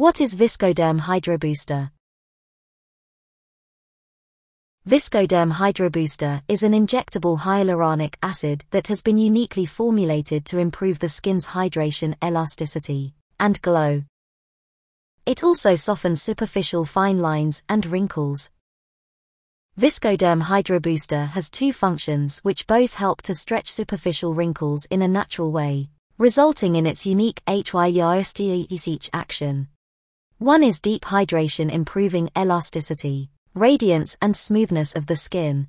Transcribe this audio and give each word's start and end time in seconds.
What 0.00 0.18
is 0.18 0.34
Viscoderm 0.34 1.00
Hydrobooster? 1.00 1.90
Viscoderm 4.88 5.52
Hydrobooster 5.52 6.40
is 6.48 6.62
an 6.62 6.72
injectable 6.72 7.40
hyaluronic 7.40 8.14
acid 8.22 8.64
that 8.70 8.86
has 8.86 9.02
been 9.02 9.18
uniquely 9.18 9.66
formulated 9.66 10.46
to 10.46 10.56
improve 10.56 11.00
the 11.00 11.10
skin's 11.10 11.48
hydration, 11.48 12.14
elasticity, 12.24 13.12
and 13.38 13.60
glow. 13.60 14.04
It 15.26 15.44
also 15.44 15.74
softens 15.74 16.22
superficial 16.22 16.86
fine 16.86 17.18
lines 17.18 17.62
and 17.68 17.84
wrinkles. 17.84 18.48
Viscoderm 19.78 20.44
Hydrobooster 20.44 21.28
has 21.32 21.50
two 21.50 21.74
functions 21.74 22.38
which 22.38 22.66
both 22.66 22.94
help 22.94 23.20
to 23.20 23.34
stretch 23.34 23.70
superficial 23.70 24.32
wrinkles 24.32 24.86
in 24.86 25.02
a 25.02 25.08
natural 25.08 25.52
way, 25.52 25.90
resulting 26.16 26.76
in 26.76 26.86
its 26.86 27.04
unique 27.04 27.42
HYESTEH 27.46 29.10
action. 29.12 29.68
One 30.40 30.64
is 30.64 30.80
deep 30.80 31.02
hydration 31.02 31.70
improving 31.70 32.30
elasticity 32.34 33.28
radiance 33.52 34.16
and 34.22 34.34
smoothness 34.34 34.94
of 34.94 35.04
the 35.04 35.14
skin. 35.14 35.68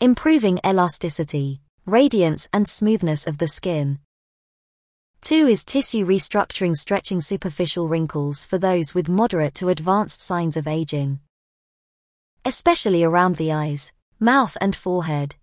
Improving 0.00 0.58
elasticity, 0.66 1.60
radiance 1.86 2.48
and 2.52 2.66
smoothness 2.66 3.28
of 3.28 3.38
the 3.38 3.46
skin. 3.46 4.00
2 5.20 5.46
is 5.46 5.64
tissue 5.64 6.04
restructuring 6.04 6.74
stretching 6.74 7.20
superficial 7.20 7.86
wrinkles 7.86 8.44
for 8.44 8.58
those 8.58 8.92
with 8.92 9.08
moderate 9.08 9.54
to 9.54 9.68
advanced 9.68 10.20
signs 10.20 10.56
of 10.56 10.66
aging. 10.66 11.20
Especially 12.44 13.04
around 13.04 13.36
the 13.36 13.52
eyes, 13.52 13.92
mouth 14.18 14.56
and 14.60 14.74
forehead. 14.74 15.36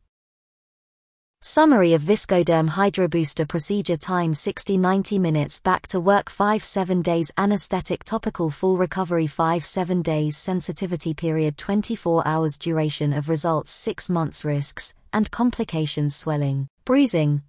Summary 1.47 1.93
of 1.93 2.01
Viscoderm 2.01 2.69
Hydrobooster 2.69 3.47
procedure 3.47 3.97
time 3.97 4.33
60-90 4.33 5.19
minutes 5.19 5.61
back 5.61 5.85
to 5.89 5.99
work 5.99 6.31
5-7 6.31 7.03
days 7.03 7.29
anesthetic 7.37 8.03
topical 8.03 8.49
full 8.49 8.77
recovery 8.77 9.27
5-7 9.27 10.01
days 10.01 10.35
sensitivity 10.37 11.13
period 11.13 11.55
24 11.55 12.27
hours 12.27 12.57
duration 12.57 13.13
of 13.13 13.29
results 13.29 13.69
6 13.69 14.09
months 14.09 14.43
risks 14.43 14.95
and 15.13 15.29
complications 15.29 16.15
swelling, 16.15 16.67
bruising. 16.83 17.43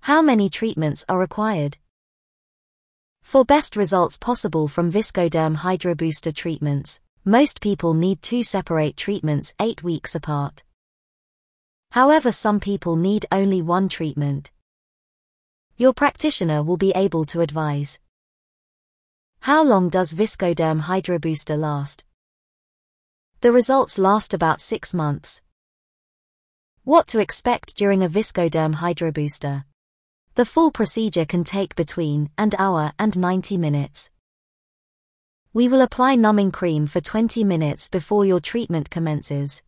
How 0.00 0.20
many 0.20 0.48
treatments 0.48 1.04
are 1.08 1.20
required? 1.20 1.78
For 3.22 3.44
best 3.44 3.76
results 3.76 4.18
possible 4.18 4.66
from 4.66 4.90
Viscoderm 4.90 5.58
Hydrobooster 5.58 6.34
treatments, 6.34 7.00
most 7.24 7.60
people 7.60 7.94
need 7.94 8.22
two 8.22 8.42
separate 8.42 8.96
treatments 8.96 9.54
8 9.60 9.84
weeks 9.84 10.16
apart. 10.16 10.64
However 11.92 12.30
some 12.30 12.60
people 12.60 12.94
need 12.94 13.26
only 13.32 13.60
one 13.60 13.88
treatment. 13.88 14.52
Your 15.76 15.92
practitioner 15.92 16.62
will 16.62 16.76
be 16.76 16.92
able 16.94 17.24
to 17.24 17.40
advise. 17.40 17.98
How 19.40 19.64
long 19.64 19.88
does 19.88 20.12
Viscoderm 20.12 20.82
Hydrobooster 20.82 21.58
last? 21.58 22.04
The 23.40 23.50
results 23.50 23.98
last 23.98 24.32
about 24.32 24.60
6 24.60 24.94
months. 24.94 25.42
What 26.84 27.06
to 27.08 27.18
expect 27.18 27.76
during 27.76 28.04
a 28.04 28.08
Viscoderm 28.08 28.76
Hydrobooster? 28.76 29.64
The 30.34 30.44
full 30.44 30.70
procedure 30.70 31.24
can 31.24 31.42
take 31.42 31.74
between 31.74 32.30
an 32.38 32.50
hour 32.56 32.92
and 32.98 33.18
90 33.18 33.58
minutes. 33.58 34.10
We 35.52 35.66
will 35.66 35.80
apply 35.80 36.14
numbing 36.14 36.52
cream 36.52 36.86
for 36.86 37.00
20 37.00 37.42
minutes 37.42 37.88
before 37.88 38.24
your 38.24 38.38
treatment 38.38 38.90
commences. 38.90 39.62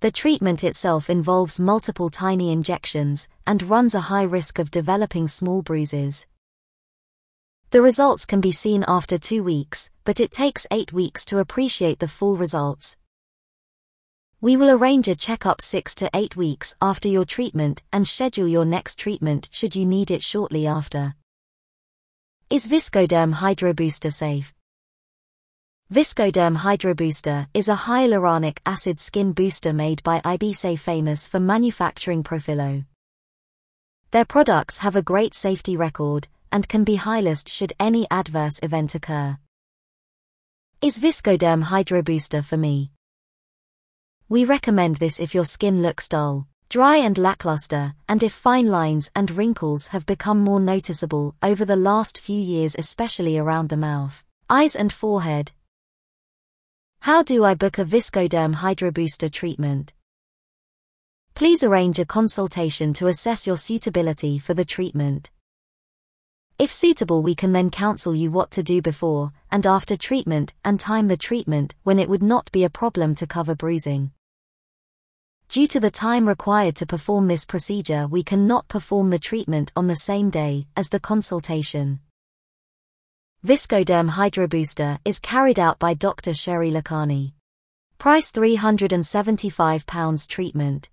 The 0.00 0.10
treatment 0.10 0.64
itself 0.64 1.10
involves 1.10 1.60
multiple 1.60 2.08
tiny 2.08 2.50
injections 2.50 3.28
and 3.46 3.62
runs 3.62 3.94
a 3.94 4.00
high 4.00 4.22
risk 4.22 4.58
of 4.58 4.70
developing 4.70 5.28
small 5.28 5.60
bruises. 5.60 6.26
The 7.68 7.82
results 7.82 8.24
can 8.24 8.40
be 8.40 8.50
seen 8.50 8.82
after 8.88 9.18
two 9.18 9.42
weeks, 9.42 9.90
but 10.04 10.18
it 10.18 10.30
takes 10.30 10.66
eight 10.70 10.90
weeks 10.90 11.26
to 11.26 11.38
appreciate 11.38 11.98
the 11.98 12.08
full 12.08 12.34
results. 12.38 12.96
We 14.40 14.56
will 14.56 14.70
arrange 14.70 15.06
a 15.06 15.14
checkup 15.14 15.60
six 15.60 15.94
to 15.96 16.08
eight 16.14 16.34
weeks 16.34 16.74
after 16.80 17.06
your 17.10 17.26
treatment 17.26 17.82
and 17.92 18.08
schedule 18.08 18.48
your 18.48 18.64
next 18.64 18.98
treatment 18.98 19.50
should 19.52 19.76
you 19.76 19.84
need 19.84 20.10
it 20.10 20.22
shortly 20.22 20.66
after. 20.66 21.14
Is 22.48 22.66
Viscoderm 22.66 23.34
Hydrobooster 23.34 24.10
safe? 24.10 24.54
Viscoderm 25.92 26.58
Hydro 26.58 26.94
Booster 26.94 27.48
is 27.52 27.68
a 27.68 27.74
hyaluronic 27.74 28.58
acid 28.64 29.00
skin 29.00 29.32
booster 29.32 29.72
made 29.72 30.00
by 30.04 30.20
IBSA 30.20 30.78
famous 30.78 31.26
for 31.26 31.40
manufacturing 31.40 32.22
Profhilo. 32.22 32.84
Their 34.12 34.24
products 34.24 34.78
have 34.78 34.94
a 34.94 35.02
great 35.02 35.34
safety 35.34 35.76
record 35.76 36.28
and 36.52 36.68
can 36.68 36.84
be 36.84 36.94
high-risk 36.94 37.48
should 37.48 37.72
any 37.80 38.06
adverse 38.08 38.60
event 38.62 38.94
occur. 38.94 39.38
Is 40.80 41.00
Viscoderm 41.00 41.64
Hydro 41.64 42.02
Booster 42.02 42.42
for 42.42 42.56
me? 42.56 42.92
We 44.28 44.44
recommend 44.44 44.98
this 44.98 45.18
if 45.18 45.34
your 45.34 45.44
skin 45.44 45.82
looks 45.82 46.06
dull, 46.06 46.46
dry 46.68 46.98
and 46.98 47.18
lackluster, 47.18 47.94
and 48.08 48.22
if 48.22 48.32
fine 48.32 48.68
lines 48.68 49.10
and 49.16 49.28
wrinkles 49.32 49.88
have 49.88 50.06
become 50.06 50.38
more 50.38 50.60
noticeable 50.60 51.34
over 51.42 51.64
the 51.64 51.74
last 51.74 52.16
few 52.16 52.40
years 52.40 52.76
especially 52.78 53.38
around 53.38 53.70
the 53.70 53.76
mouth, 53.76 54.22
eyes 54.48 54.76
and 54.76 54.92
forehead, 54.92 55.50
how 57.02 57.22
do 57.22 57.44
I 57.44 57.54
book 57.54 57.78
a 57.78 57.84
Viscoderm 57.84 58.56
Hydrobooster 58.56 59.32
treatment? 59.32 59.94
Please 61.34 61.62
arrange 61.62 61.98
a 61.98 62.04
consultation 62.04 62.92
to 62.92 63.06
assess 63.06 63.46
your 63.46 63.56
suitability 63.56 64.38
for 64.38 64.52
the 64.52 64.66
treatment. 64.66 65.30
If 66.58 66.70
suitable, 66.70 67.22
we 67.22 67.34
can 67.34 67.52
then 67.52 67.70
counsel 67.70 68.14
you 68.14 68.30
what 68.30 68.50
to 68.50 68.62
do 68.62 68.82
before 68.82 69.32
and 69.50 69.66
after 69.66 69.96
treatment 69.96 70.52
and 70.62 70.78
time 70.78 71.08
the 71.08 71.16
treatment 71.16 71.74
when 71.84 71.98
it 71.98 72.10
would 72.10 72.22
not 72.22 72.52
be 72.52 72.64
a 72.64 72.70
problem 72.70 73.14
to 73.14 73.26
cover 73.26 73.54
bruising. 73.54 74.10
Due 75.48 75.66
to 75.68 75.80
the 75.80 75.90
time 75.90 76.28
required 76.28 76.76
to 76.76 76.86
perform 76.86 77.28
this 77.28 77.46
procedure, 77.46 78.06
we 78.06 78.22
cannot 78.22 78.68
perform 78.68 79.08
the 79.08 79.18
treatment 79.18 79.72
on 79.74 79.86
the 79.86 79.96
same 79.96 80.28
day 80.28 80.66
as 80.76 80.90
the 80.90 81.00
consultation. 81.00 82.00
Viscoderm 83.42 84.10
Hydrobooster 84.10 84.98
is 85.02 85.18
carried 85.18 85.58
out 85.58 85.78
by 85.78 85.94
Dr. 85.94 86.34
Sherry 86.34 86.70
Lakhani. 86.70 87.32
Price 87.96 88.30
£375 88.32 90.28
treatment. 90.28 90.90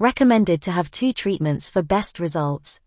Recommended 0.00 0.60
to 0.62 0.72
have 0.72 0.90
two 0.90 1.12
treatments 1.12 1.70
for 1.70 1.80
best 1.80 2.18
results. 2.18 2.80